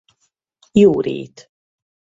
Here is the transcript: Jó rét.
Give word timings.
Jó 0.71 1.01
rét. 1.01 1.51